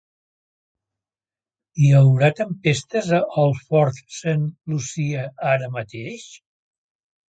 [1.83, 6.31] Hi haurà tempestes a Old Fort Saint Lucia ara mateix?